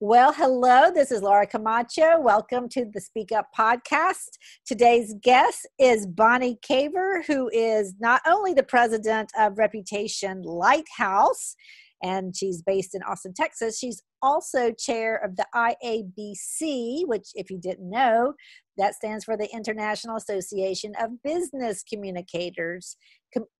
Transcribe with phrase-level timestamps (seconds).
[0.00, 2.20] Well, hello, this is Laura Camacho.
[2.20, 4.28] Welcome to the Speak Up podcast.
[4.64, 11.56] Today's guest is Bonnie Caver, who is not only the president of Reputation Lighthouse,
[12.00, 13.76] and she's based in Austin, Texas.
[13.76, 18.34] She's also chair of the IABC, which, if you didn't know,
[18.76, 22.96] that stands for the International Association of Business Communicators.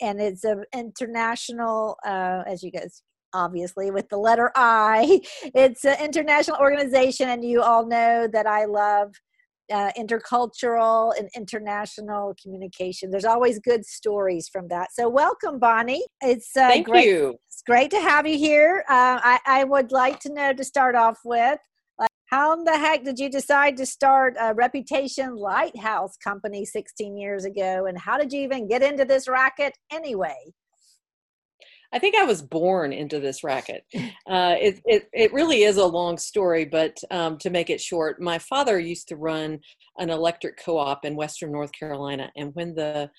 [0.01, 3.03] And it's an international, uh, as you guys
[3.33, 5.21] obviously with the letter I.
[5.55, 9.13] It's an international organization, and you all know that I love
[9.73, 13.11] uh, intercultural and international communication.
[13.11, 14.93] There's always good stories from that.
[14.93, 16.05] So, welcome, Bonnie.
[16.21, 17.37] It's uh, thank great, you.
[17.49, 18.85] It's great to have you here.
[18.89, 21.59] Uh, I, I would like to know to start off with.
[21.99, 27.17] Like, how in the heck did you decide to start a Reputation Lighthouse company 16
[27.17, 27.87] years ago?
[27.87, 30.53] And how did you even get into this racket anyway?
[31.93, 33.85] I think I was born into this racket.
[34.29, 38.21] Uh, it, it, it really is a long story, but um, to make it short,
[38.21, 39.59] my father used to run
[39.97, 43.11] an electric co-op in Western North Carolina, and when the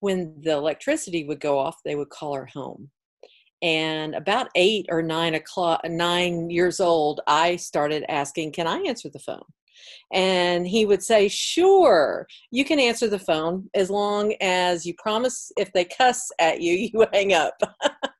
[0.00, 2.88] when the electricity would go off, they would call our home.
[3.60, 9.10] And about eight or nine o'clock, nine years old, I started asking, "Can I answer
[9.10, 9.44] the phone?"
[10.12, 15.50] And he would say, Sure, you can answer the phone as long as you promise
[15.56, 17.54] if they cuss at you, you hang up.
[17.60, 17.90] Wow.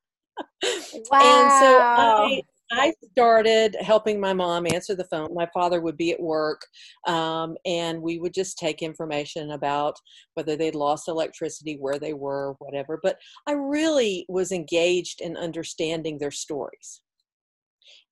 [1.13, 5.35] And so I, I started helping my mom answer the phone.
[5.35, 6.67] My father would be at work,
[7.07, 9.97] um, and we would just take information about
[10.35, 12.99] whether they'd lost electricity, where they were, whatever.
[13.03, 17.03] But I really was engaged in understanding their stories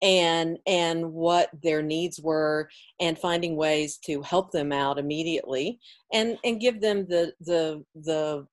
[0.02, 2.68] and and what their needs were
[3.00, 5.78] and finding ways to help them out immediately
[6.12, 8.44] and and give them the the the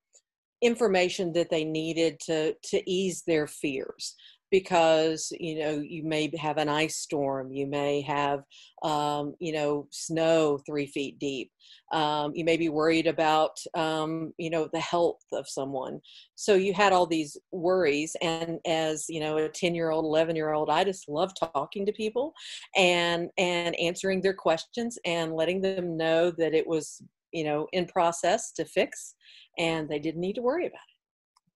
[0.62, 4.16] information that they needed to to ease their fears
[4.52, 8.44] because you know you may have an ice storm you may have
[8.84, 11.52] um, you know snow three feet deep
[11.92, 16.00] um, you may be worried about um, you know the health of someone.
[16.36, 20.36] So you had all these worries and as you know a 10 year old 11
[20.36, 22.34] year old i just love talking to people
[22.76, 27.02] and and answering their questions and letting them know that it was
[27.32, 29.16] you know in process to fix
[29.58, 30.99] and they didn't need to worry about it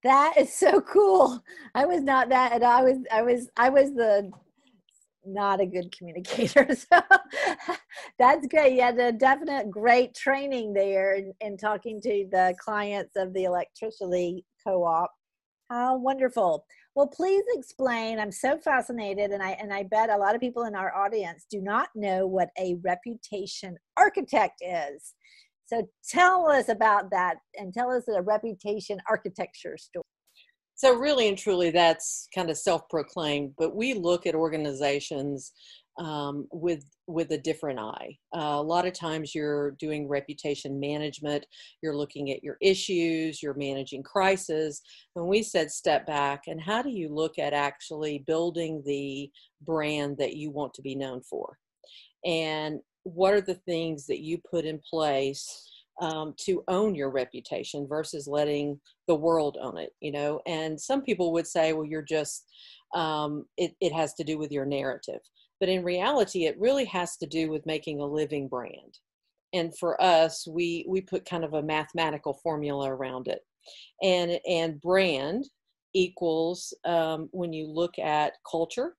[0.03, 1.44] that is so cool.
[1.75, 4.31] I was not that and i was i was i was the
[5.25, 6.68] not a good communicator.
[6.91, 7.02] So
[8.19, 8.74] that's great.
[8.74, 13.46] You had a definite great training there in, in talking to the clients of the
[13.46, 15.09] electricity co-op.
[15.69, 16.66] How wonderful.
[16.96, 18.20] Well please explain.
[18.20, 21.46] I'm so fascinated and i and i bet a lot of people in our audience
[21.50, 25.14] do not know what a reputation architect is
[25.66, 30.03] so tell us about that and tell us a reputation architecture story.
[30.75, 35.53] So, really and truly, that's kind of self proclaimed, but we look at organizations
[36.00, 38.18] um, with with a different eye.
[38.35, 41.46] Uh, a lot of times you're doing reputation management,
[41.81, 44.81] you're looking at your issues, you're managing crisis.
[45.13, 49.29] When we said step back, and how do you look at actually building the
[49.62, 51.57] brand that you want to be known for?
[52.25, 55.69] And what are the things that you put in place
[56.02, 60.41] um, to own your reputation versus letting the world own it you know?
[60.46, 62.46] And some people would say well you're just
[62.96, 65.19] um, it, it has to do with your narrative.
[65.59, 69.00] But in reality it really has to do with making a living brand.
[69.53, 73.41] And for us we we put kind of a mathematical formula around it.
[74.02, 75.46] And and brand
[75.94, 78.96] equals um, when you look at culture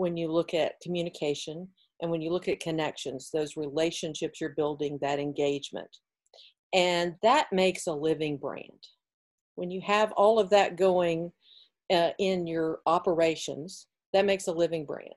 [0.00, 1.68] when you look at communication
[2.00, 5.88] and when you look at connections, those relationships you're building, that engagement.
[6.72, 8.88] And that makes a living brand.
[9.56, 11.32] When you have all of that going
[11.92, 15.14] uh, in your operations, that makes a living brand.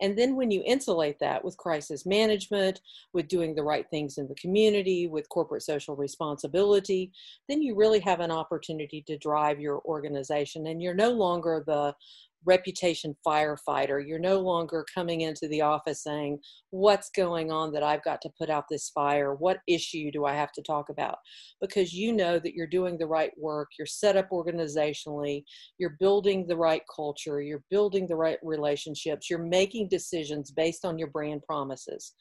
[0.00, 2.80] And then when you insulate that with crisis management,
[3.12, 7.12] with doing the right things in the community, with corporate social responsibility,
[7.48, 10.66] then you really have an opportunity to drive your organization.
[10.66, 11.94] And you're no longer the
[12.44, 14.06] reputation firefighter.
[14.06, 16.38] You're no longer coming into the office saying,
[16.70, 19.34] What's going on that I've got to put out this fire?
[19.34, 21.16] What issue do I have to talk about?
[21.60, 25.44] Because you know that you're doing the right work, you're set up organizationally,
[25.78, 30.98] you're building the right culture, you're building the right relationships, you're making decisions based on
[30.98, 32.14] your brand promises.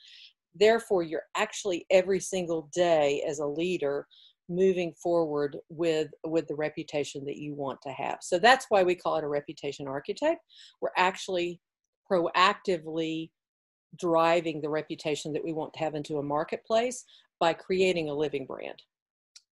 [0.54, 4.06] Therefore, you're actually every single day as a leader
[4.52, 8.20] moving forward with with the reputation that you want to have.
[8.22, 10.42] So that's why we call it a reputation architect
[10.82, 11.60] we're actually
[12.10, 13.30] proactively
[13.98, 17.06] driving the reputation that we want to have into a marketplace
[17.40, 18.82] by creating a living brand.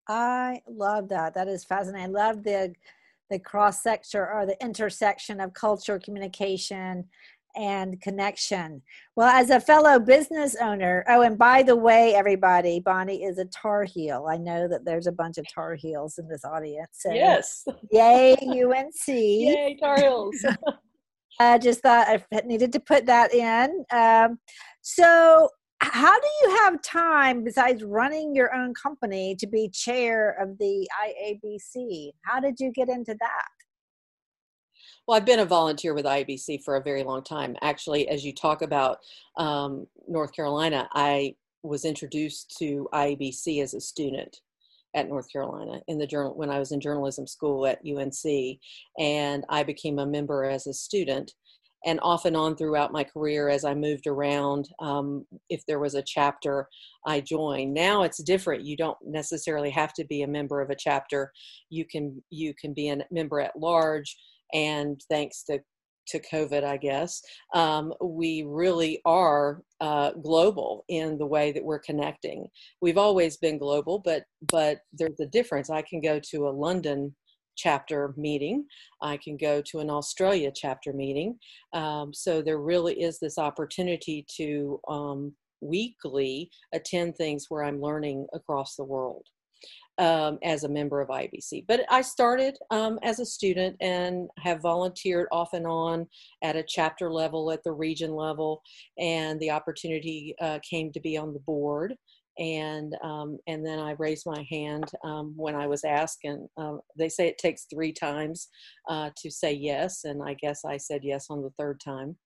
[0.08, 1.34] I love that.
[1.34, 2.16] That is fascinating.
[2.16, 2.74] I love the
[3.30, 7.04] the cross section or the intersection of culture communication
[7.58, 8.80] and connection.
[9.16, 13.44] Well, as a fellow business owner, oh, and by the way, everybody, Bonnie is a
[13.46, 14.26] Tar Heel.
[14.30, 16.90] I know that there's a bunch of Tar Heels in this audience.
[16.92, 17.64] So yes.
[17.90, 18.92] Yay, UNC.
[19.08, 20.36] yay, Tar Heels.
[21.40, 23.84] I just thought I needed to put that in.
[23.92, 24.38] Um,
[24.82, 25.48] so,
[25.80, 30.88] how do you have time besides running your own company to be chair of the
[31.04, 32.10] IABC?
[32.24, 33.57] How did you get into that?
[35.08, 37.56] Well, I've been a volunteer with IABC for a very long time.
[37.62, 38.98] Actually, as you talk about
[39.38, 44.42] um, North Carolina, I was introduced to IABC as a student
[44.94, 48.58] at North Carolina in the journal when I was in journalism school at UNC,
[48.98, 51.32] and I became a member as a student.
[51.86, 55.94] And off and on throughout my career, as I moved around, um, if there was
[55.94, 56.68] a chapter,
[57.06, 57.72] I joined.
[57.72, 58.66] Now it's different.
[58.66, 61.32] You don't necessarily have to be a member of a chapter.
[61.70, 64.18] You can you can be a member at large.
[64.52, 65.60] And thanks to
[66.08, 67.22] to COVID, I guess,
[67.54, 72.46] um, we really are uh, global in the way that we're connecting.
[72.80, 75.70] We've always been global, but but there's a difference.
[75.70, 77.14] I can go to a London
[77.56, 78.64] chapter meeting.
[79.02, 81.38] I can go to an Australia chapter meeting.
[81.74, 88.26] Um, so there really is this opportunity to um, weekly attend things where I'm learning
[88.32, 89.26] across the world
[89.98, 91.64] um, as a member of IABC.
[91.66, 96.06] But I started um, as a student and have volunteered off and on
[96.42, 98.62] at a chapter level, at the region level,
[98.98, 101.94] and the opportunity uh, came to be on the board
[102.38, 106.80] and um, and then I raised my hand um, when I was asked, and um,
[106.96, 108.48] they say it takes three times
[108.88, 112.16] uh, to say yes, and I guess I said yes on the third time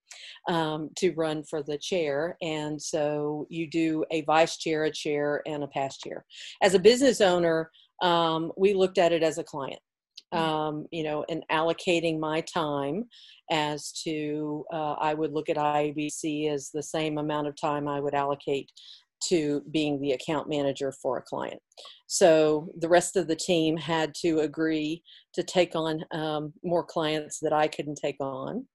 [0.49, 5.43] um, to run for the chair, and so you do a vice chair, a chair,
[5.47, 6.25] and a past chair.
[6.63, 7.71] As a business owner,
[8.03, 9.81] um, we looked at it as a client.
[10.35, 10.39] Mm.
[10.39, 13.05] Um, you know, and allocating my time
[13.51, 18.01] as to uh, I would look at IABC as the same amount of time I
[18.01, 18.71] would allocate
[19.29, 21.61] to being the account manager for a client.
[22.07, 25.03] So the rest of the team had to agree
[25.35, 28.67] to take on um, more clients that I couldn't take on.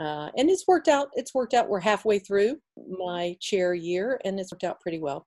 [0.00, 1.08] Uh, and it's worked out.
[1.14, 1.68] It's worked out.
[1.68, 2.56] We're halfway through
[2.88, 5.26] my chair year, and it's worked out pretty well.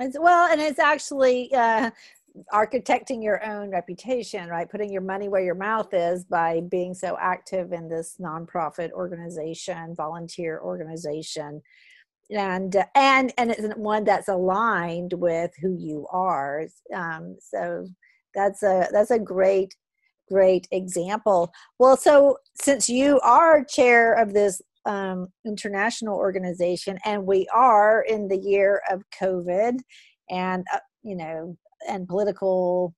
[0.00, 1.90] As well, and it's actually uh,
[2.52, 4.68] architecting your own reputation, right?
[4.68, 9.94] Putting your money where your mouth is by being so active in this nonprofit organization,
[9.94, 11.62] volunteer organization
[12.30, 17.86] and uh, and and it's one that's aligned with who you are um, so
[18.34, 19.74] that's a that's a great
[20.30, 21.52] great example.
[21.78, 28.28] Well so since you are chair of this um, international organization and we are in
[28.28, 29.78] the year of covid
[30.30, 31.56] and uh, you know
[31.86, 32.94] and political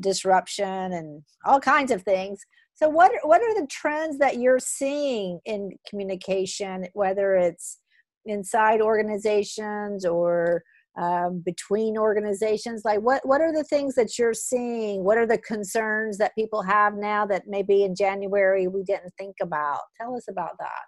[0.00, 2.40] disruption and all kinds of things
[2.74, 7.78] so what what are the trends that you're seeing in communication whether it's
[8.26, 10.62] inside organizations or
[10.96, 12.82] um, between organizations?
[12.84, 15.04] Like what what are the things that you're seeing?
[15.04, 19.36] What are the concerns that people have now that maybe in january we didn't think
[19.42, 19.80] about?
[20.00, 20.86] Tell us about that.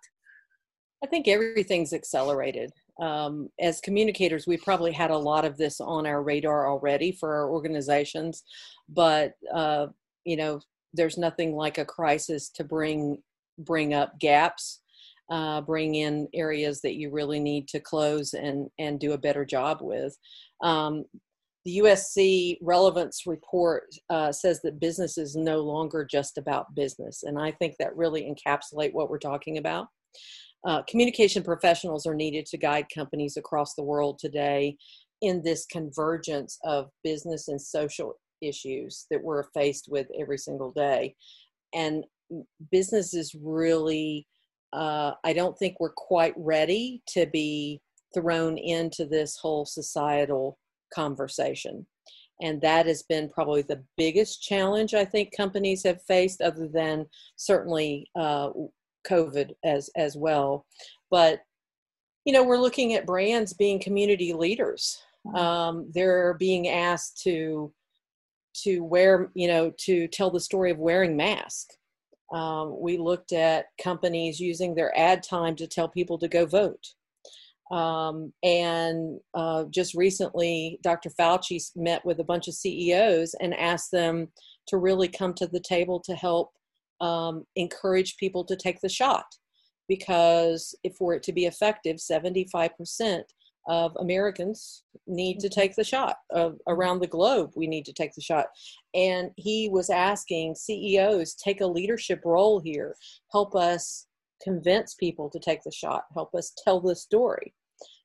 [1.05, 2.71] I think everything's accelerated.
[2.99, 7.35] Um, as communicators we probably had a lot of this on our radar already for
[7.35, 8.43] our organizations
[8.89, 9.89] but uh,
[10.25, 10.61] you know
[10.95, 13.19] there's nothing like a crisis to bring
[13.59, 14.81] bring up gaps
[15.31, 19.45] uh, bring in areas that you really need to close and, and do a better
[19.45, 20.17] job with.
[20.63, 21.05] Um,
[21.65, 27.39] the USC relevance report uh, says that business is no longer just about business, and
[27.41, 29.89] I think that really encapsulate what we're talking about.
[30.65, 34.77] Uh, communication professionals are needed to guide companies across the world today
[35.23, 41.15] in this convergence of business and social issues that we're faced with every single day.
[41.75, 42.05] And
[42.71, 44.27] businesses really
[44.77, 47.81] uh, I don't think we're quite ready to be
[48.15, 50.59] thrown into this whole societal
[50.93, 51.87] conversation.
[52.43, 57.07] And that has been probably the biggest challenge I think companies have faced, other than
[57.37, 58.51] certainly uh,
[59.09, 60.67] COVID as as well.
[61.11, 61.41] But
[62.27, 64.99] you know, we're looking at brands being community leaders.
[65.35, 67.73] Um, they're being asked to
[68.65, 71.79] to wear, you know, to tell the story of wearing masks
[72.33, 76.85] um, we looked at companies using their ad time to tell people to go vote.
[77.71, 81.11] Um, and uh, just recently, Dr.
[81.11, 84.29] Fauci met with a bunch of CEOs and asked them
[84.69, 86.53] to really come to the table to help
[87.01, 89.27] um, encourage people to take the shot.
[89.89, 93.23] Because if for it to be effective, 75%
[93.69, 95.61] of Americans need to mm-hmm.
[95.61, 96.17] take the shot.
[96.35, 98.47] Uh, around the globe, we need to take the shot.
[98.95, 102.97] And he was asking CEOs take a leadership role here,
[103.33, 104.07] help us
[104.43, 107.55] convince people to take the shot, help us tell the story.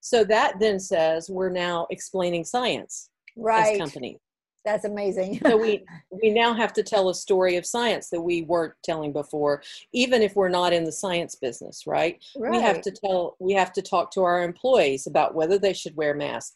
[0.01, 3.73] So that then says we're now explaining science right.
[3.73, 4.17] as companies.
[4.63, 5.39] That's amazing.
[5.45, 9.11] so we we now have to tell a story of science that we weren't telling
[9.13, 9.63] before,
[9.93, 12.23] even if we're not in the science business, right?
[12.37, 12.51] right?
[12.51, 15.95] We have to tell we have to talk to our employees about whether they should
[15.95, 16.55] wear masks.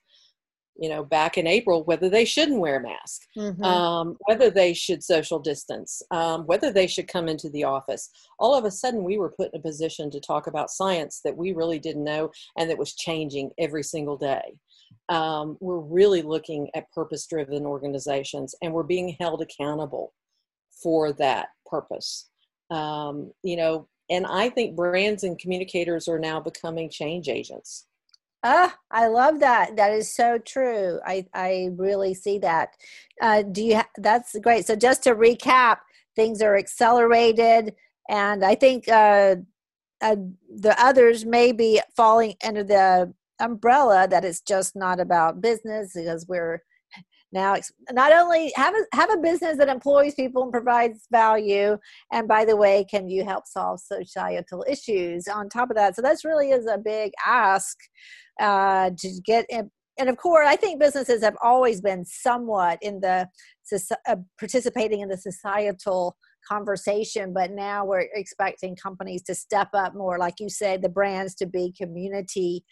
[0.78, 3.64] You know, back in April, whether they shouldn't wear a mask, mm-hmm.
[3.64, 8.10] um, whether they should social distance, um, whether they should come into the office.
[8.40, 11.38] All of a sudden, we were put in a position to talk about science that
[11.38, 14.58] we really didn't know and that was changing every single day
[15.10, 20.14] um, we're really looking at purpose driven organizations and we're being held accountable
[20.82, 22.30] for that purpose
[22.72, 27.88] um, you know and i think brands and communicators are now becoming change agents
[28.48, 29.76] Ah, I love that.
[29.76, 31.00] That is so true.
[31.04, 32.70] I I really see that.
[33.20, 33.76] Uh, do you?
[33.78, 34.68] Ha- that's great.
[34.68, 35.78] So just to recap,
[36.16, 37.74] things are accelerated,
[38.08, 39.38] and I think uh,
[40.00, 40.16] uh,
[40.56, 46.26] the others may be falling under the umbrella that it's just not about business because
[46.28, 46.62] we're
[47.32, 47.56] now
[47.92, 51.78] not only have a, have a business that employs people and provides value
[52.12, 55.96] and by the way can you help solve societal issues on top of that?
[55.96, 57.78] So that's really is a big ask
[58.40, 63.00] uh, to get in and of course i think businesses have always been somewhat in
[63.00, 63.28] the
[64.08, 66.16] uh, participating in the societal
[66.48, 71.36] conversation but now we're expecting companies to step up more like you said the brands
[71.36, 72.64] to be community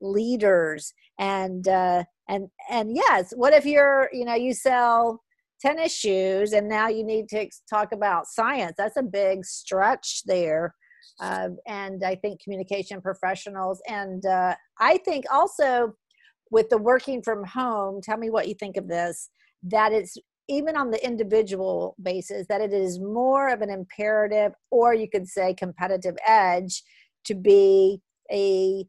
[0.00, 0.92] leaders.
[1.18, 5.22] And uh and and yes what if you're you know you sell
[5.60, 8.74] tennis shoes and now you need to talk about science?
[8.76, 10.74] That's a big stretch there
[11.20, 13.80] uh, and i think communication professionals.
[13.88, 15.94] And uh, i think also
[16.50, 19.30] with the working from home tell me what you think of this
[19.64, 20.16] that it's
[20.52, 25.26] even on the individual basis that it is more of an imperative or you could
[25.26, 26.82] say competitive edge
[27.24, 28.86] to be a,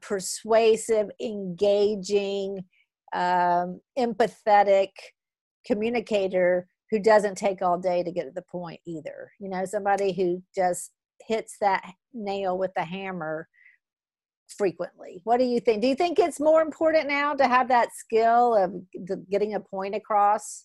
[0.00, 2.64] persuasive engaging
[3.12, 4.88] um, empathetic
[5.66, 9.30] communicator who doesn't take all day to get to the point either.
[9.38, 10.90] You know somebody who just
[11.26, 11.84] hits that
[12.14, 13.46] nail with the hammer
[14.56, 15.20] frequently.
[15.24, 15.82] What do you think?
[15.82, 18.72] Do you think it's more important now to have that skill of
[19.30, 20.64] getting a point across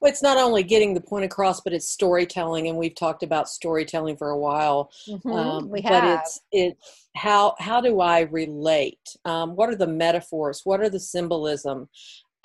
[0.00, 3.50] well, it's not only getting the point across, but it's storytelling, and we've talked about
[3.50, 4.90] storytelling for a while.
[5.06, 6.02] Mm-hmm, um, we have.
[6.02, 6.78] But it's it
[7.14, 9.16] how how do I relate?
[9.24, 10.62] Um, what are the metaphors?
[10.64, 11.88] What are the symbolism?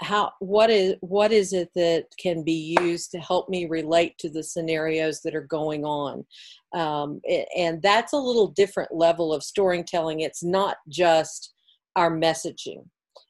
[0.02, 4.30] How what is what is it that can be used to help me relate to
[4.30, 6.26] the scenarios that are going on?
[6.74, 7.22] Um,
[7.56, 10.20] and that's a little different level of storytelling.
[10.20, 11.54] It's not just
[11.96, 12.84] our messaging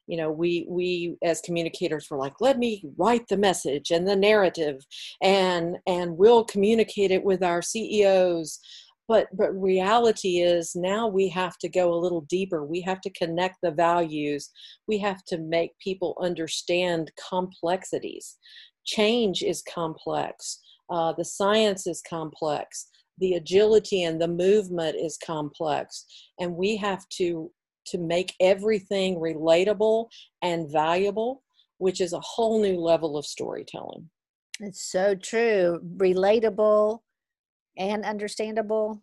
[0.06, 4.16] you know we we as communicators were like let me write the message and the
[4.16, 4.84] narrative
[5.22, 8.60] and and we'll communicate it with our ceos
[9.08, 12.64] but but reality is now we have to go a little deeper.
[12.64, 14.50] We have to connect the values.
[14.88, 18.36] We have to make people understand complexities.
[18.84, 20.60] Change is complex.
[20.90, 22.88] Uh, the science is complex.
[23.18, 26.04] The agility and the movement is complex.
[26.38, 27.50] And we have to
[27.86, 30.08] to make everything relatable
[30.42, 31.42] and valuable,
[31.78, 34.08] which is a whole new level of storytelling.
[34.60, 35.80] It's so true.
[35.96, 37.00] Relatable
[37.76, 39.00] and understandable.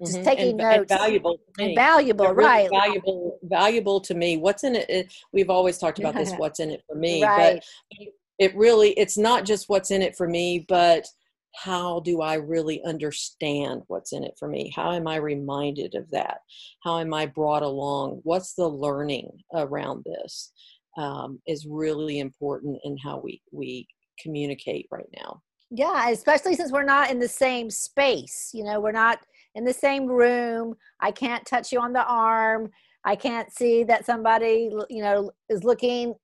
[0.00, 0.24] Just mm-hmm.
[0.24, 0.90] taking and, notes.
[0.90, 1.38] And valuable.
[1.58, 2.70] And valuable, really right.
[2.70, 4.36] Valuable, valuable to me.
[4.36, 5.12] What's in it, it?
[5.32, 6.32] We've always talked about this.
[6.36, 7.22] What's in it for me?
[7.22, 7.62] Right.
[7.90, 11.06] But it really, it's not just what's in it for me, but
[11.54, 14.72] how do I really understand what's in it for me?
[14.74, 16.40] How am I reminded of that?
[16.82, 18.20] How am I brought along?
[18.22, 20.52] What's the learning around this?
[20.96, 23.86] Um, is really important in how we we
[24.20, 25.42] communicate right now.
[25.70, 28.50] Yeah, especially since we're not in the same space.
[28.52, 29.20] You know, we're not
[29.54, 30.74] in the same room.
[31.00, 32.70] I can't touch you on the arm.
[33.04, 36.14] I can't see that somebody, you know, is looking,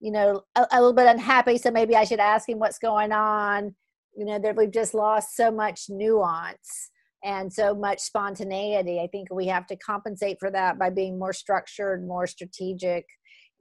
[0.00, 1.56] you know, a, a little bit unhappy.
[1.56, 3.74] So maybe I should ask him what's going on
[4.18, 6.90] you know that we've just lost so much nuance
[7.24, 9.00] and so much spontaneity.
[9.00, 13.06] I think we have to compensate for that by being more structured more strategic.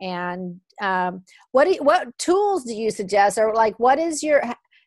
[0.01, 3.37] And um, what do you, what tools do you suggest?
[3.37, 4.41] Or like what is your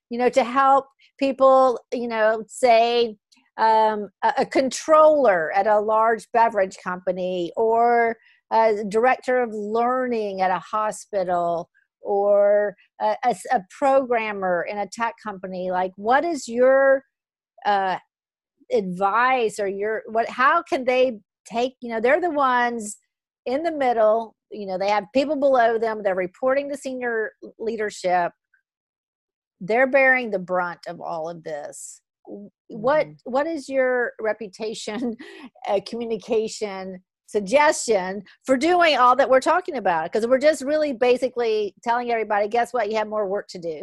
[0.09, 0.87] you know to help
[1.19, 3.17] people you know say
[3.57, 8.17] um, a, a, controller at a large beverage company or
[8.51, 11.69] a director of learning at a hospital
[12.03, 17.03] or a, a, a programmer in a tech company like what is your
[17.67, 17.97] uh,
[18.73, 22.97] advice or your what how can they take you know they're the ones
[23.47, 28.33] in the middle you know they have people below them they're reporting to senior leadership
[29.61, 32.01] they're bearing the brunt of all of this
[32.69, 33.13] what mm-hmm.
[33.25, 35.17] what is your reputation
[35.69, 41.75] uh, communication suggestion for doing all that we're talking about because we're just really basically
[41.83, 42.91] telling everybody guess what?
[42.91, 43.83] You have more work to do.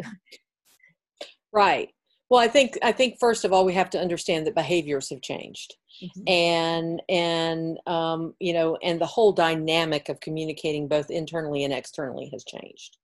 [1.53, 1.89] Right.
[2.29, 5.21] Well i think i think first of all we have to understand that behaviors have
[5.21, 5.75] changed.
[6.03, 6.27] Mm-hmm.
[6.27, 12.29] and and um, you know and the whole dynamic of communicating both internally and externally
[12.33, 12.97] has changed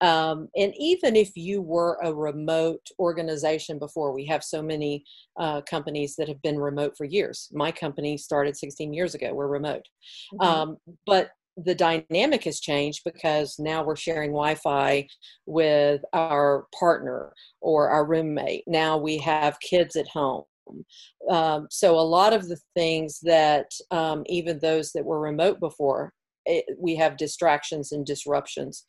[0.00, 5.04] um, and even if you were a remote organization before, we have so many
[5.38, 7.48] uh, companies that have been remote for years.
[7.52, 9.86] My company started 16 years ago, we're remote.
[10.34, 10.46] Mm-hmm.
[10.46, 15.06] Um, but the dynamic has changed because now we're sharing Wi Fi
[15.46, 18.64] with our partner or our roommate.
[18.66, 20.44] Now we have kids at home.
[21.30, 26.12] Um, so a lot of the things that um, even those that were remote before
[26.46, 28.84] it, we have distractions and disruptions.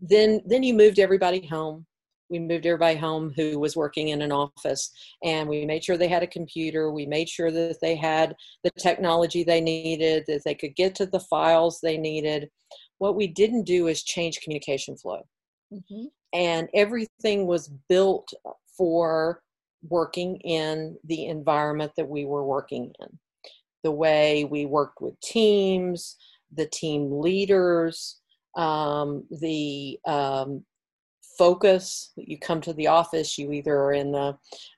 [0.00, 1.86] Then then you moved everybody home.
[2.30, 4.90] We moved everybody home who was working in an office
[5.22, 6.90] and we made sure they had a computer.
[6.90, 8.34] We made sure that they had
[8.64, 12.48] the technology they needed that they could get to the files they needed.
[12.98, 15.22] What we didn't do is change communication flow.
[15.72, 16.04] Mm-hmm.
[16.34, 18.30] and everything was built
[18.76, 19.40] for
[19.88, 23.18] working in the environment that we were working in.
[23.82, 26.16] The way we worked with teams
[26.54, 28.18] the team leaders,
[28.56, 30.64] um, the um,
[31.38, 32.12] focus.
[32.16, 34.36] You come to the office, you either are in the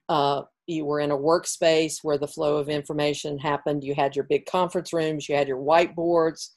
[0.09, 3.85] uh, you were in a workspace where the flow of information happened.
[3.85, 6.51] You had your big conference rooms, you had your whiteboards.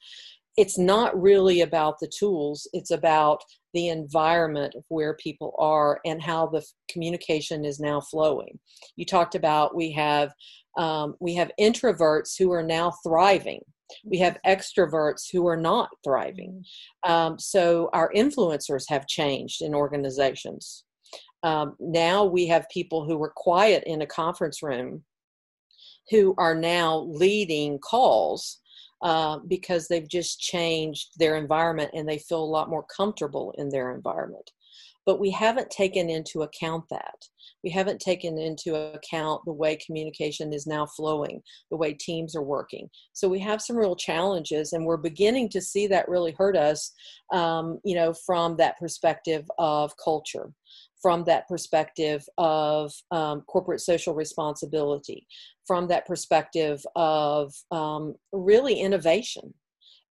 [0.55, 3.43] It's not really about the tools, it's about
[3.73, 8.57] the environment of where people are and how the communication is now flowing.
[8.95, 10.33] You talked about we have
[10.77, 13.61] um, we have introverts who are now thriving
[14.03, 16.63] we have extroverts who are not thriving.
[17.05, 20.83] Um, so our influencers have changed in organizations.
[21.43, 25.03] Um, now we have people who were quiet in a conference room
[26.09, 28.59] who are now leading calls
[29.03, 33.69] uh, because they've just changed their environment and they feel a lot more comfortable in
[33.69, 34.49] their environment.
[35.07, 37.15] But we haven't taken into account that
[37.63, 41.41] we haven't taken into account the way communication is now flowing,
[41.71, 42.89] the way teams are working.
[43.13, 46.93] So we have some real challenges, and we're beginning to see that really hurt us,
[47.33, 50.51] um, you know, from that perspective of culture
[50.99, 55.27] from that perspective of um, corporate social responsibility,
[55.67, 59.53] from that perspective of um, really innovation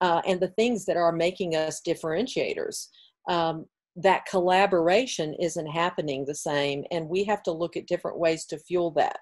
[0.01, 2.87] uh, and the things that are making us differentiators.
[3.29, 8.45] Um, that collaboration isn't happening the same and we have to look at different ways
[8.47, 9.21] to fuel that.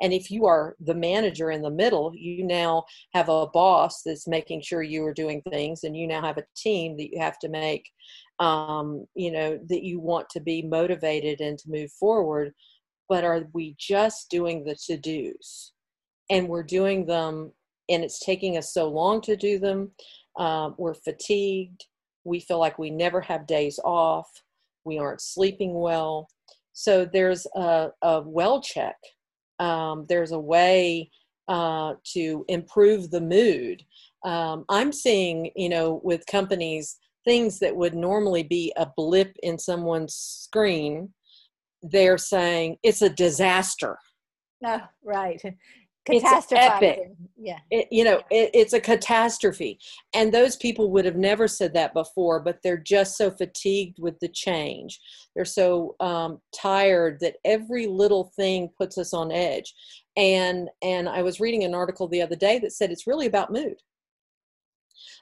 [0.00, 4.26] And if you are the manager in the middle you now have a boss that's
[4.26, 7.38] making sure you are doing things and you now have a team that you have
[7.40, 7.88] to make
[8.40, 12.52] um, you know that you want to be motivated and to move forward.
[13.08, 15.72] But are we just doing the to do's
[16.30, 17.52] and we're doing them
[17.88, 19.92] and it's taking us so long to do them
[20.38, 21.84] uh, we're fatigued
[22.28, 24.28] we feel like we never have days off.
[24.84, 26.28] We aren't sleeping well.
[26.72, 28.96] So there's a, a well check.
[29.58, 31.10] Um, there's a way
[31.48, 33.82] uh, to improve the mood.
[34.24, 39.58] Um, I'm seeing, you know, with companies, things that would normally be a blip in
[39.58, 41.12] someone's screen,
[41.82, 43.98] they're saying it's a disaster.
[44.64, 45.40] Oh, right
[46.08, 47.12] it's epic.
[47.36, 47.58] Yeah.
[47.70, 49.78] It, you know, it, it's a catastrophe.
[50.12, 54.18] And those people would have never said that before, but they're just so fatigued with
[54.20, 55.00] the change.
[55.34, 59.74] They're so um, tired that every little thing puts us on edge.
[60.16, 63.52] And and I was reading an article the other day that said it's really about
[63.52, 63.76] mood.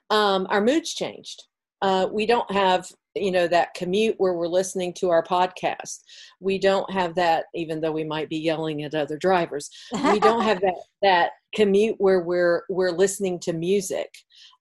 [0.08, 1.42] Um, our moods changed.
[1.82, 6.00] Uh, we don't have you know that commute where we're listening to our podcast.
[6.40, 9.70] We don't have that even though we might be yelling at other drivers.
[9.92, 14.08] We don't have that that commute where we're we're listening to music.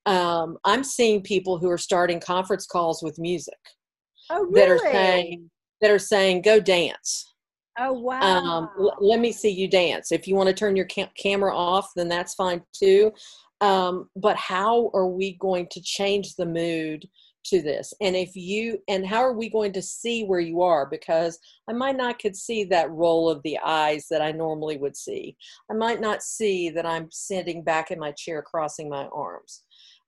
[0.07, 3.57] Um, i'm seeing people who are starting conference calls with music.
[4.29, 4.53] Oh, really?
[4.53, 5.49] that are saying
[5.81, 7.33] that are saying go dance.
[7.77, 10.11] Oh wow um, l- let me see you dance.
[10.11, 13.11] If you want to turn your cam- camera off then that's fine too.
[13.61, 17.07] Um, but how are we going to change the mood
[17.45, 20.85] to this and if you and how are we going to see where you are
[20.85, 24.95] because i might not could see that roll of the eyes that i normally would
[24.95, 25.35] see
[25.71, 29.63] i might not see that i'm sitting back in my chair crossing my arms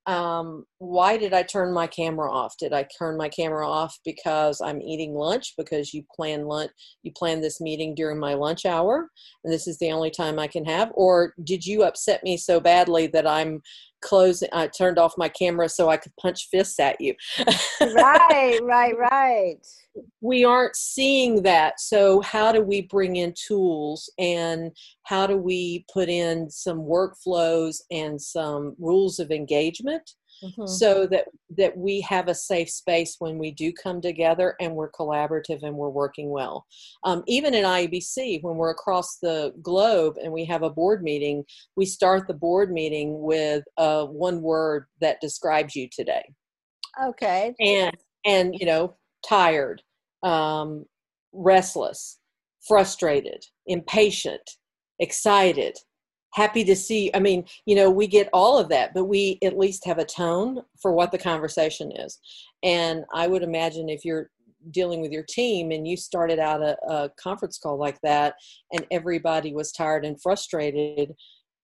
[0.08, 2.56] um, why did I turn my camera off?
[2.58, 5.54] Did I turn my camera off because I'm eating lunch?
[5.58, 6.72] Because you plan lunch,
[7.04, 9.12] you plan this meeting during my lunch hour,
[9.44, 10.92] and this is the only time I can have?
[10.94, 13.62] Or did you upset me so badly that I'm
[14.02, 14.50] closing.
[14.54, 17.14] I turned off my camera so I could punch fists at you.
[17.82, 19.58] right, right, right.
[20.22, 21.80] We aren't seeing that.
[21.80, 24.72] So, how do we bring in tools and
[25.04, 30.12] how do we put in some workflows and some rules of engagement
[30.44, 30.66] mm-hmm.
[30.66, 31.26] so that
[31.58, 35.76] that we have a safe space when we do come together and we're collaborative and
[35.76, 36.66] we're working well.
[37.04, 41.44] Um, even in IABC when we're across the globe and we have a board meeting
[41.76, 46.24] we start the board meeting with uh, one word that describes you today.
[47.04, 47.54] Okay.
[47.60, 47.96] And
[48.26, 48.96] and you know
[49.28, 49.82] tired
[50.24, 50.86] um,
[51.34, 52.20] restless
[52.68, 54.42] frustrated impatient
[55.00, 55.78] excited
[56.38, 59.58] happy to see i mean you know we get all of that but we at
[59.58, 62.20] least have a tone for what the conversation is.
[62.64, 64.30] And i would imagine if you're
[64.72, 68.36] dealing with your team and you started out a, a conference call like that
[68.72, 71.14] and everybody was tired and frustrated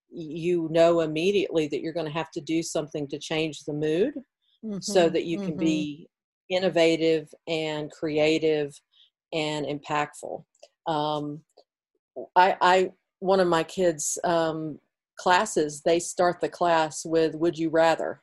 [0.09, 4.13] you know immediately that you're going to have to do something to change the mood
[4.63, 5.69] mm-hmm, so that you can mm-hmm.
[5.71, 6.07] be
[6.49, 8.71] innovative and creative
[9.33, 10.43] and impactful.
[10.87, 11.41] Um,
[12.35, 12.91] I, I
[13.23, 14.79] one of my kids' um,
[15.17, 18.21] classes, they start the class with "Would you rather,"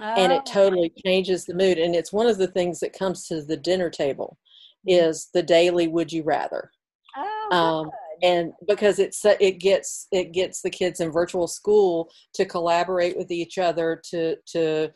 [0.00, 0.04] oh.
[0.04, 0.52] and it oh.
[0.52, 1.78] totally changes the mood.
[1.78, 4.38] And it's one of the things that comes to the dinner table
[4.86, 5.06] mm-hmm.
[5.06, 6.70] is the daily "Would you rather."
[7.16, 7.90] Oh, um,
[8.22, 13.30] and because it's it gets it gets the kids in virtual school to collaborate with
[13.30, 14.90] each other to to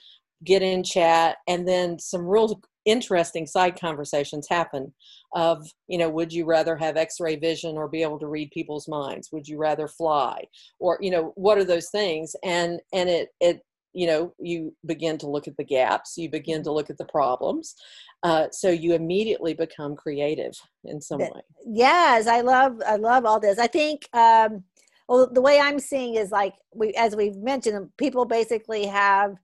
[0.45, 4.95] get in chat and then some real interesting side conversations happen
[5.35, 8.89] of you know would you rather have x-ray vision or be able to read people's
[8.89, 9.31] minds?
[9.33, 10.45] Would you rather fly?
[10.79, 12.35] Or you know what are those things?
[12.43, 13.61] And and it it
[13.97, 17.05] you know you begin to look at the gaps you begin to look at the
[17.07, 17.75] problems
[18.23, 20.53] uh, so you immediately become creative
[20.85, 21.41] in some way.
[21.67, 23.59] yes i love i love all this.
[23.59, 24.65] I think um
[25.09, 29.37] well the way i'm seeing is like we as we've mentioned people basically have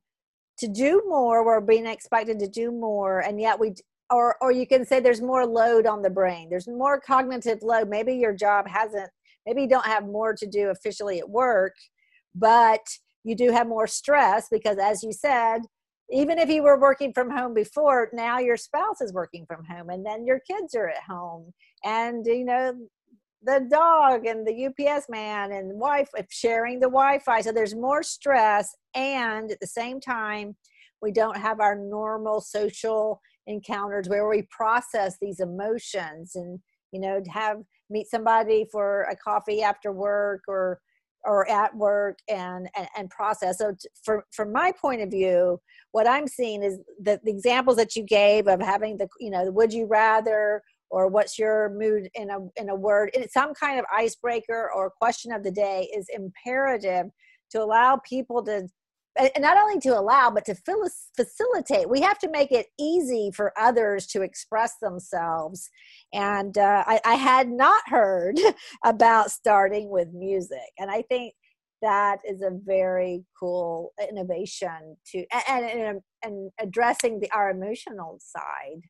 [0.63, 3.75] to do more we're being expected to do more and yet we
[4.13, 6.49] or or you can say there's more load on the brain.
[6.51, 7.89] There's more cognitive load.
[7.89, 9.11] Maybe your job hasn't
[9.47, 11.75] maybe you don't have more to do officially at work
[12.35, 12.87] but
[13.25, 15.59] you do have more stress because as you said
[16.13, 19.91] even if you were working from home before now your spouse is working from home
[19.91, 21.53] and then your kids are at home.
[21.85, 22.75] And you know
[23.45, 27.41] the dog and the UPS man and wife sharing the Wi-Fi.
[27.41, 30.57] So there's more stress, and at the same time,
[31.01, 36.61] we don't have our normal social encounters where we process these emotions and
[36.93, 37.57] you know to have
[37.91, 40.81] meet somebody for a coffee after work or
[41.25, 45.61] or at work and and, and process so t- for, from my point of view
[45.91, 49.51] what i'm seeing is that the examples that you gave of having the you know
[49.51, 53.81] would you rather or what's your mood in a in a word it's some kind
[53.81, 57.07] of icebreaker or question of the day is imperative
[57.51, 58.69] to allow people to
[59.17, 60.55] and not only to allow but to
[61.17, 61.89] facilitate.
[61.89, 65.69] We have to make it easy for others to express themselves.
[66.13, 68.39] And uh, I, I had not heard
[68.85, 70.71] about starting with music.
[70.79, 71.35] And i think
[71.83, 78.83] that is a very cool innovation to and and, and addressing the our emotional side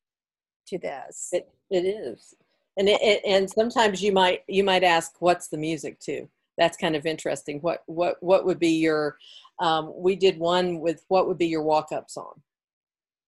[0.73, 1.29] to this.
[1.33, 2.35] It, it is.
[2.77, 6.29] And it, it, and sometimes you might you might ask what's the music to?
[6.57, 7.61] That's kind of interesting.
[7.61, 9.19] What what what would be your
[9.59, 12.41] um, we did one with what would be your walk-up song?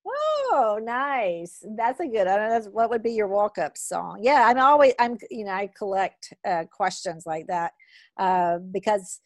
[0.07, 1.65] Oh nice.
[1.77, 4.21] That's a good i don't know that's what would be your walk-up song?
[4.23, 7.73] Yeah i'm always i'm you know i collect uh, questions like that
[8.19, 9.21] uh, because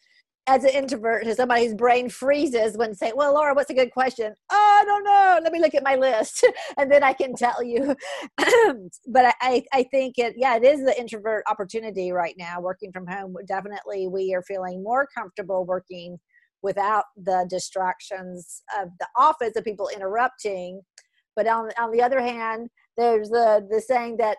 [0.47, 3.91] as an introvert, to somebody whose brain freezes when say, "Well, Laura, what's a good
[3.91, 5.39] question?" Oh, I don't know.
[5.43, 6.45] Let me look at my list,
[6.77, 7.95] and then I can tell you.
[9.07, 12.59] but I, I think it, yeah, it is the introvert opportunity right now.
[12.61, 16.17] Working from home, definitely, we are feeling more comfortable working
[16.61, 20.81] without the distractions of the office of people interrupting.
[21.35, 24.37] But on on the other hand, there's the the saying that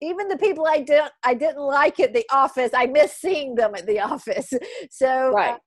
[0.00, 3.74] even the people I didn't I didn't like at the office, I miss seeing them
[3.74, 4.52] at the office.
[4.90, 5.54] So right.
[5.54, 5.58] Uh,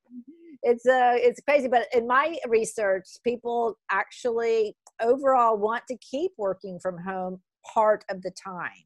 [0.63, 1.67] it's uh it's crazy.
[1.67, 7.41] But in my research, people actually overall want to keep working from home
[7.73, 8.85] part of the time.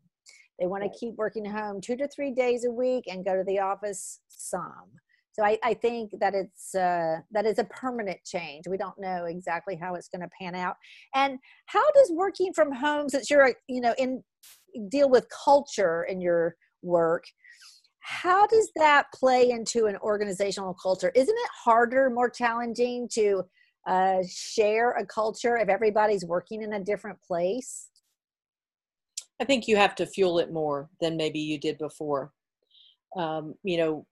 [0.60, 3.43] They want to keep working home two to three days a week and go to
[3.43, 4.91] the office some.
[5.34, 8.69] So I, I think that it's uh, that is a permanent change.
[8.69, 10.77] We don't know exactly how it's going to pan out.
[11.13, 14.23] And how does working from home, since you're you know in
[14.90, 17.24] deal with culture in your work
[18.08, 21.12] how does that play into an organizational culture?
[21.16, 23.44] Isn't it harder more challenging to
[23.88, 27.90] uh, share a culture if everybody's working in a different place?
[29.42, 32.32] I think you have to fuel it more than maybe you did before.
[33.18, 34.06] Um, you know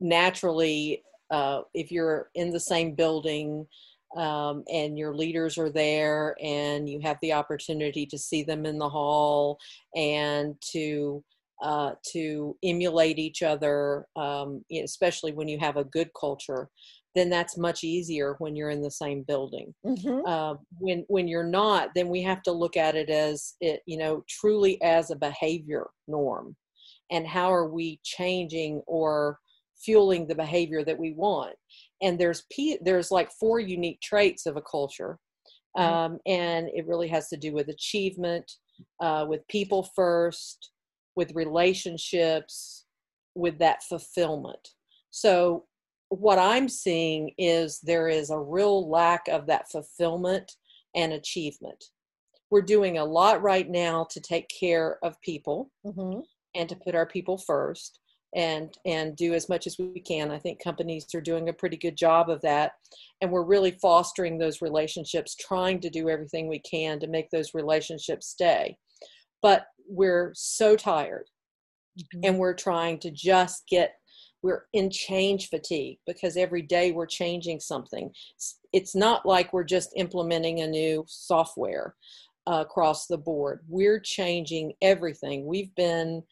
[0.00, 3.66] naturally uh, if you're in the same building
[4.16, 8.78] um, and your leaders are there and you have the opportunity to see them in
[8.78, 9.58] the hall
[9.94, 11.22] and to
[11.62, 16.68] uh, to emulate each other, um, especially when you have a good culture,
[17.14, 19.74] then that's much easier when you're in the same building.
[19.84, 20.24] Mm-hmm.
[20.24, 23.98] Uh, when when you're not, then we have to look at it as it, you
[23.98, 26.54] know, truly as a behavior norm,
[27.10, 29.38] and how are we changing or
[29.84, 31.54] fueling the behavior that we want?
[32.00, 35.18] And there's p there's like four unique traits of a culture,
[35.76, 35.94] mm-hmm.
[35.94, 38.50] um, and it really has to do with achievement,
[39.00, 40.70] uh, with people first,
[41.16, 42.84] with relationships,
[43.34, 44.68] with that fulfillment.
[45.10, 45.64] So
[46.10, 50.52] what I'm seeing is there is a real lack of that fulfillment
[50.94, 51.84] and achievement.
[52.50, 56.20] We're doing a lot right now to take care of people mm-hmm.
[56.54, 58.00] and to put our people first
[58.34, 60.30] and and do as much as we can.
[60.30, 62.72] I think companies are doing a pretty good job of that
[63.20, 67.54] and we're really fostering those relationships, trying to do everything we can to make those
[67.54, 68.76] relationships stay.
[69.42, 71.26] But we're so tired
[71.98, 72.20] mm-hmm.
[72.24, 73.94] and we're trying to just get
[74.42, 78.10] we're in change fatigue because every day we're changing something.
[78.72, 81.96] It's not like we're just implementing a new software
[82.46, 83.60] uh, across the board.
[83.68, 85.44] We're changing everything.
[85.44, 86.22] We've been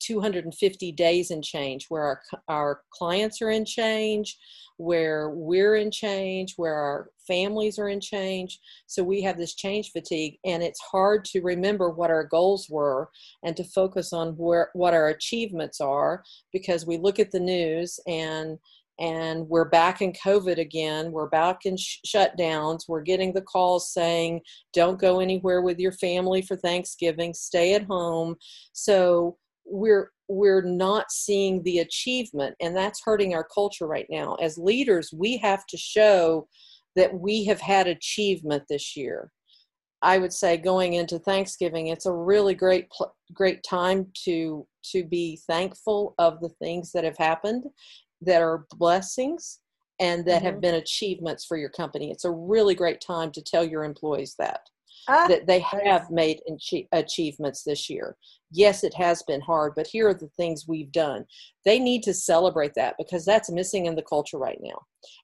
[0.00, 4.36] 250 days in change where our, our clients are in change
[4.78, 8.58] where we're in change where our families are in change.
[8.86, 13.08] So we have this change fatigue and it's hard to remember what our goals were
[13.42, 17.98] and to focus on where what our achievements are because we look at the news
[18.06, 18.58] and
[18.98, 23.92] and we're back in covid again we're back in sh- shutdowns we're getting the calls
[23.92, 24.40] saying
[24.72, 28.36] don't go anywhere with your family for thanksgiving stay at home.
[28.72, 34.34] So we're we're not seeing the achievement and that's hurting our culture right now.
[34.36, 36.48] As leaders we have to show
[36.94, 39.30] that we have had achievement this year.
[40.02, 42.88] I would say going into thanksgiving it's a really great
[43.32, 47.64] great time to to be thankful of the things that have happened
[48.20, 49.60] that are blessings
[49.98, 50.46] and that mm-hmm.
[50.46, 52.10] have been achievements for your company.
[52.10, 54.60] It's a really great time to tell your employees that
[55.08, 56.40] ah, that they have made
[56.92, 58.16] achievements this year
[58.50, 61.24] yes, it has been hard, but here are the things we've done.
[61.64, 64.78] They need to celebrate that because that's missing in the culture right now.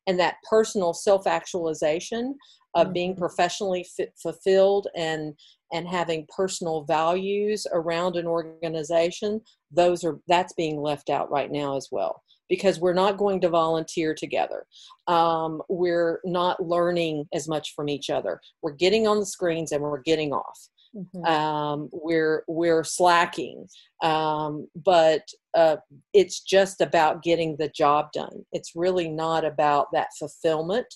[0.06, 2.36] And that personal self actualization
[2.74, 2.92] of mm-hmm.
[2.92, 5.34] being professionally fit, fulfilled and
[5.72, 9.40] and having personal values around an organization
[9.70, 13.48] those are that's being left out right now as well because we're not going to
[13.48, 14.66] volunteer together
[15.06, 19.82] um, we're not learning as much from each other we're getting on the screens and
[19.82, 21.24] we're getting off Mm-hmm.
[21.24, 23.66] Um, we're we're slacking,
[24.02, 25.22] um, but
[25.54, 25.76] uh,
[26.12, 28.44] it's just about getting the job done.
[28.52, 30.86] It's really not about that fulfillment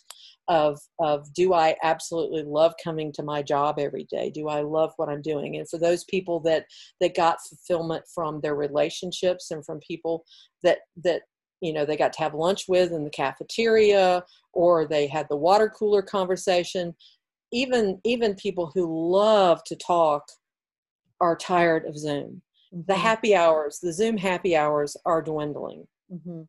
[0.48, 4.30] of of do I absolutely love coming to my job every day?
[4.30, 5.56] Do I love what I'm doing?
[5.56, 6.66] And for those people that
[7.00, 10.26] that got fulfillment from their relationships and from people
[10.62, 11.22] that that
[11.60, 15.36] you know they got to have lunch with in the cafeteria or they had the
[15.36, 16.94] water cooler conversation
[17.52, 20.28] even even people who love to talk
[21.20, 22.42] are tired of Zoom.
[22.74, 22.82] Mm-hmm.
[22.86, 25.86] The happy hours, the Zoom happy hours are dwindling.
[26.12, 26.42] Mm-hmm.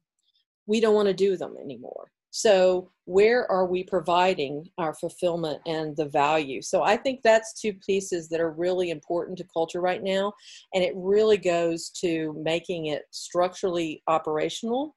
[0.66, 2.12] We don't want to do them anymore.
[2.32, 6.62] So, where are we providing our fulfillment and the value?
[6.62, 10.34] So, I think that's two pieces that are really important to culture right now.
[10.74, 14.97] And it really goes to making it structurally operational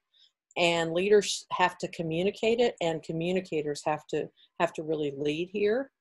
[0.57, 4.27] and leaders have to communicate it and communicators have to
[4.59, 5.91] have to really lead here.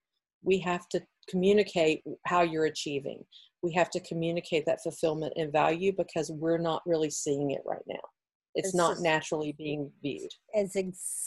[0.42, 3.24] We have to communicate how you're achieving.
[3.62, 7.82] We have to communicate that fulfillment and value because we're not really seeing it right
[7.86, 8.00] now.
[8.54, 10.30] It's, it's not just, naturally being viewed.
[10.52, 10.76] It's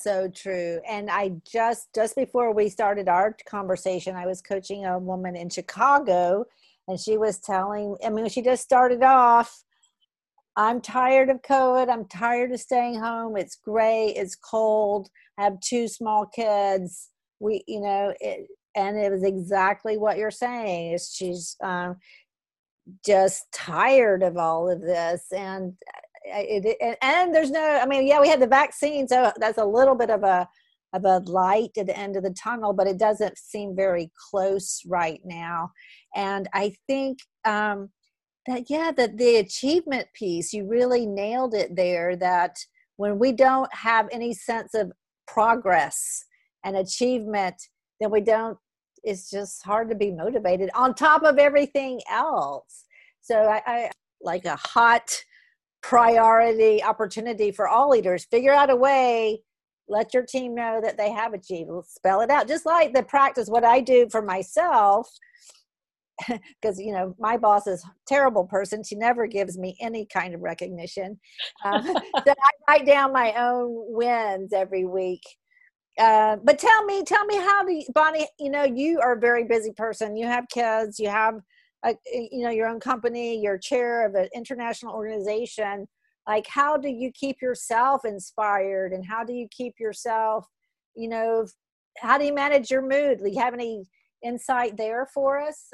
[0.04, 0.82] so true.
[0.88, 5.50] And i just just before we started our conversation i was coaching a woman in
[5.50, 6.46] chicago
[6.88, 9.64] and she was telling i mean she just started off
[10.56, 11.90] I'm tired of COVID.
[11.90, 13.38] I'm tired of staying home.
[13.38, 14.08] It's gray.
[14.16, 15.10] It's cold.
[15.38, 17.10] I have two small kids.
[17.40, 20.94] We, you know, it, and it was exactly what you're saying.
[20.94, 21.98] Is she's um,
[23.06, 25.74] just tired of all of this, and
[26.34, 27.80] uh, it, it, and there's no.
[27.82, 30.48] I mean, yeah, we had the vaccine, so that's a little bit of a
[30.94, 34.82] of a light at the end of the tunnel, but it doesn't seem very close
[34.88, 35.72] right now.
[36.16, 37.90] And I think um,
[38.48, 42.58] that yeah that the achievement piece you really nailed it there that
[42.98, 44.92] when we don't have any sense of
[45.28, 46.26] progress
[46.64, 47.56] and achievement
[48.00, 48.58] then we don't
[49.04, 52.86] it's just hard to be motivated on top of everything else
[53.22, 55.24] so i, I like a hot
[55.84, 58.26] priority opportunity for all leaders.
[58.26, 59.42] Figure out a way,
[59.88, 61.70] let your team know that they have achieved.
[61.86, 62.48] Spell it out.
[62.48, 65.10] Just like the practice, what I do for myself,
[66.62, 70.36] because you know my boss is a terrible person she never gives me any kind
[70.36, 71.20] of recognition
[71.66, 71.94] um, so
[72.28, 75.22] i write down my own wins every week.
[76.00, 79.20] Uh, but tell me tell me how do you, bonnie you know you are a
[79.20, 81.36] very busy person you have kids you have
[81.86, 85.88] a, you know your own company you're chair of an international organization.
[86.28, 90.48] Like how do you keep yourself inspired and how do you keep yourself
[90.96, 91.46] you know
[92.00, 93.20] how do you manage your mood?
[93.20, 93.86] Do you have any
[94.24, 95.70] insight there for us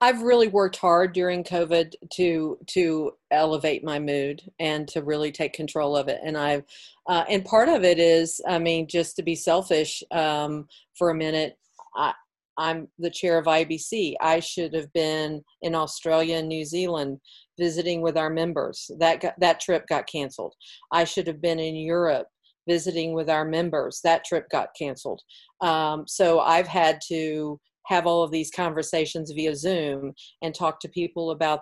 [0.00, 5.52] I've really worked hard during COVID to to elevate my mood and to really take
[5.52, 6.20] control of it.
[6.24, 6.64] And I've
[7.08, 11.14] uh, and part of it is, I mean, just to be selfish um, for a
[11.14, 11.58] minute.
[11.96, 12.12] I,
[12.58, 14.14] I'm the chair of IABC.
[14.20, 17.20] I should have been in Australia and New Zealand
[17.58, 18.90] visiting with our members.
[18.98, 20.54] That got, that trip got canceled.
[20.92, 22.26] I should have been in Europe
[22.68, 24.00] visiting with our members.
[24.04, 25.22] That trip got canceled.
[25.60, 30.88] Um, so I've had to have all of these conversations via Zoom and talk to
[30.88, 31.60] people about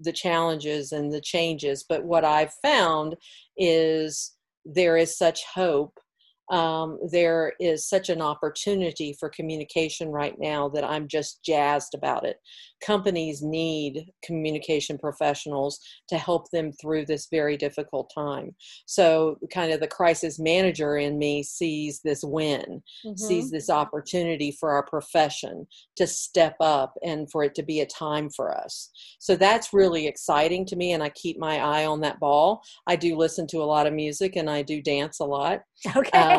[0.00, 1.84] the challenges and the changes.
[1.88, 3.16] But what I've found
[3.56, 4.32] is
[4.64, 5.98] there is such hope
[6.50, 12.24] um, there is such an opportunity for communication right now that I'm just jazzed about
[12.24, 12.36] it.
[12.84, 18.54] Companies need communication professionals to help them through this very difficult time.
[18.86, 23.16] So, kind of the crisis manager in me sees this win, mm-hmm.
[23.16, 27.86] sees this opportunity for our profession to step up and for it to be a
[27.86, 28.90] time for us.
[29.18, 32.62] So, that's really exciting to me, and I keep my eye on that ball.
[32.86, 35.60] I do listen to a lot of music and I do dance a lot.
[35.96, 36.18] Okay.
[36.18, 36.37] Uh,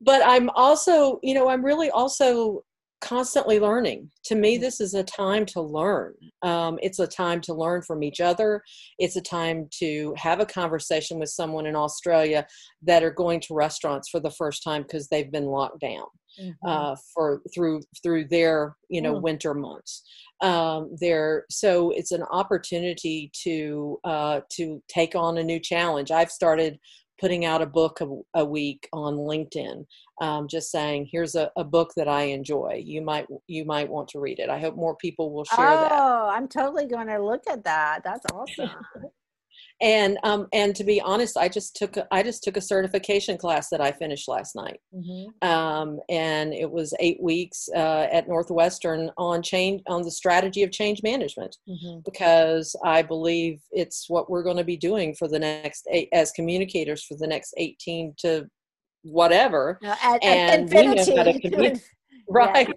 [0.00, 2.64] but I'm also, you know, I'm really also
[3.00, 4.10] constantly learning.
[4.24, 4.62] To me, mm-hmm.
[4.62, 6.14] this is a time to learn.
[6.42, 8.62] Um, it's a time to learn from each other.
[8.98, 12.46] It's a time to have a conversation with someone in Australia
[12.82, 16.06] that are going to restaurants for the first time because they've been locked down.
[16.40, 16.68] Mm-hmm.
[16.68, 19.22] Uh, for through through their you know mm.
[19.22, 20.04] winter months
[20.40, 26.30] um, there so it's an opportunity to uh, to take on a new challenge i've
[26.30, 26.78] started
[27.20, 29.84] putting out a book a, a week on LinkedIn,
[30.20, 32.82] um, just saying, "Here's a, a, book that I enjoy.
[32.84, 35.80] You might you might want to read it." I hope more people will share oh,
[35.80, 35.92] that.
[35.92, 38.02] Oh, I'm totally going to look at that.
[38.04, 38.70] That's awesome.
[39.80, 43.36] And um, and to be honest i just took a, i just took a certification
[43.36, 45.48] class that i finished last night mm-hmm.
[45.48, 50.72] um, and it was eight weeks uh, at northwestern on change on the strategy of
[50.72, 52.00] change management mm-hmm.
[52.04, 56.32] because i believe it's what we're going to be doing for the next eight as
[56.32, 58.46] communicators for the next 18 to
[59.02, 61.80] whatever no, at, and at infinity.
[62.28, 62.74] right yeah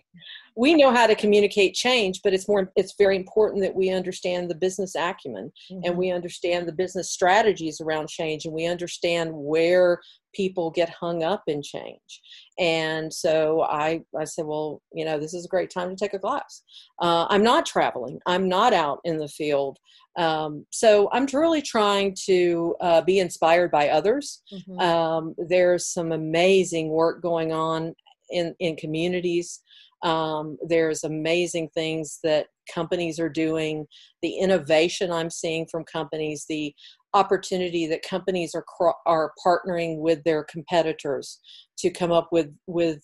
[0.56, 4.50] we know how to communicate change but it's more it's very important that we understand
[4.50, 5.82] the business acumen mm-hmm.
[5.84, 10.00] and we understand the business strategies around change and we understand where
[10.34, 12.22] people get hung up in change.
[12.60, 16.14] And so i i said well you know this is a great time to take
[16.14, 16.64] a class.
[17.02, 18.20] Uh, i'm not traveling.
[18.26, 19.78] I'm not out in the field.
[20.18, 24.42] Um, so i'm really trying to uh, be inspired by others.
[24.54, 24.80] Mm-hmm.
[24.80, 27.94] um, there's some amazing work going on
[28.30, 29.62] in in communities
[30.04, 33.86] um, there's amazing things that companies are doing,
[34.22, 36.74] the innovation I'm seeing from companies, the
[37.14, 38.66] opportunity that companies are
[39.06, 41.40] are partnering with their competitors
[41.80, 43.02] to come up with with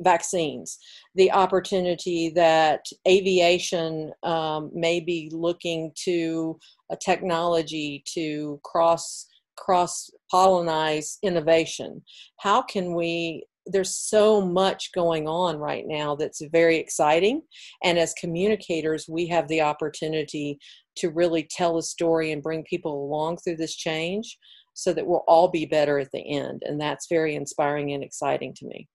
[0.00, 0.78] vaccines.
[1.14, 6.58] The opportunity that aviation um, may be looking to
[6.90, 12.02] a technology to cross cross pollinize innovation.
[12.40, 17.42] How can we there's so much going on right now that's very exciting.
[17.82, 20.58] And as communicators we have the opportunity
[20.96, 24.38] to really tell a story and bring people along through this change
[24.74, 26.62] so that we'll all be better at the end.
[26.64, 28.88] And that's very inspiring and exciting to me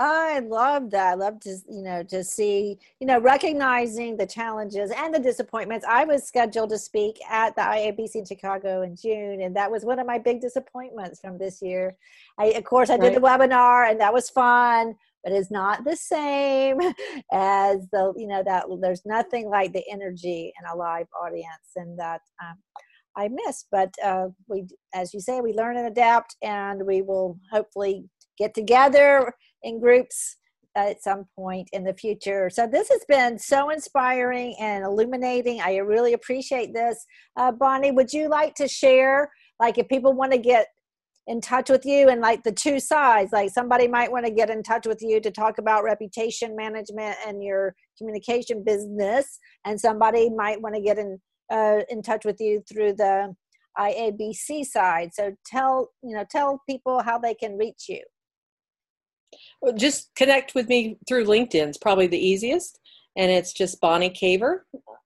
[0.00, 1.08] I love that.
[1.08, 5.84] I love to, you know, to see, you know, recognizing the challenges and the disappointments.
[5.88, 9.84] I was scheduled to speak at the IABC in Chicago in June, and that was
[9.84, 11.96] one of my big disappointments from this year.
[12.38, 13.14] I, of course, I did right.
[13.16, 16.78] the webinar, and that was fun, but it's not the same
[17.32, 21.98] as the, you know, that there's nothing like the energy in a live audience, and
[21.98, 22.56] that um,
[23.16, 23.64] I miss.
[23.68, 28.04] But uh, we, as you say, we learn and adapt, and we will hopefully
[28.38, 30.36] get together in groups
[30.76, 32.48] at some point in the future.
[32.50, 35.60] So this has been so inspiring and illuminating.
[35.60, 37.04] I really appreciate this.
[37.36, 40.68] Uh, Bonnie, would you like to share, like if people want to get
[41.26, 44.50] in touch with you and like the two sides, like somebody might want to get
[44.50, 50.30] in touch with you to talk about reputation management and your communication business, and somebody
[50.30, 51.18] might want to get in
[51.50, 53.34] uh, in touch with you through the
[53.78, 55.10] IABC side.
[55.12, 58.00] So tell you know tell people how they can reach you.
[59.60, 61.68] Well, just connect with me through LinkedIn.
[61.68, 62.78] It's probably the easiest,
[63.16, 64.60] and it's just Bonnie Caver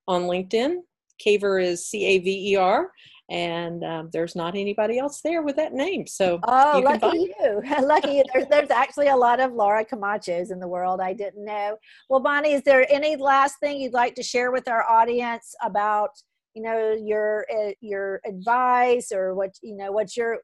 [0.07, 0.79] on LinkedIn.
[1.25, 2.91] Caver is C A V E R,
[3.31, 6.07] and um, there's not anybody else there with that name.
[6.07, 8.25] So oh, you lucky you, lucky you.
[8.33, 11.01] There's there's actually a lot of Laura Camachos in the world.
[11.01, 11.77] I didn't know.
[12.11, 16.11] Well, Bonnie, is there any last thing you'd like to share with our audience about?
[16.55, 20.41] you know your uh, your advice or what you know what's your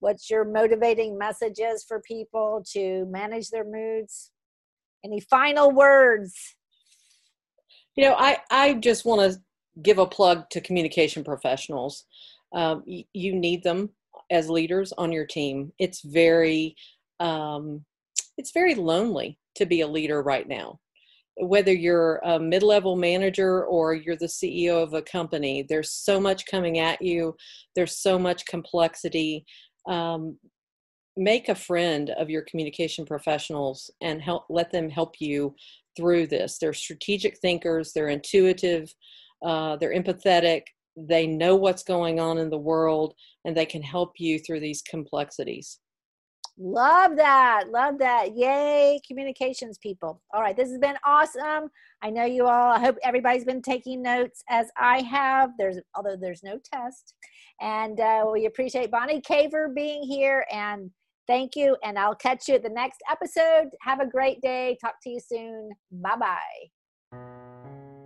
[0.00, 4.32] what's your motivating messages for people to manage their moods?
[5.04, 6.34] Any final words?
[7.96, 9.40] You know i i just want to
[9.82, 12.04] give a plug to communication professionals.
[12.52, 13.90] Um, y- you need them
[14.30, 15.72] as leaders on your team.
[15.78, 16.76] It's very
[17.18, 17.84] um,
[18.38, 20.80] it's very lonely to be a leader right now.
[21.36, 26.46] Whether you're a mid-level manager or you're the CEO of a company, there's so much
[26.46, 27.36] coming at you.
[27.76, 29.44] There's so much complexity.
[29.86, 30.38] Um,
[31.16, 35.54] make a friend of your communication professionals and help let them help you
[35.96, 36.58] through this.
[36.58, 37.92] They're strategic thinkers.
[37.92, 38.94] They're intuitive.
[39.44, 40.62] Uh, they're empathetic.
[40.96, 43.14] They know what's going on in the world,
[43.44, 45.78] and they can help you through these complexities.
[46.62, 47.64] Love that.
[47.70, 48.36] Love that.
[48.36, 50.20] Yay, communications people.
[50.34, 51.70] All right, this has been awesome.
[52.02, 55.52] I know you all, I hope everybody's been taking notes as I have.
[55.56, 57.14] There's although there's no test.
[57.62, 60.90] And uh, we appreciate Bonnie Caver being here and
[61.26, 61.78] thank you.
[61.82, 63.70] And I'll catch you at the next episode.
[63.80, 64.76] Have a great day.
[64.82, 65.70] Talk to you soon.
[65.90, 66.16] Bye
[67.12, 67.99] bye.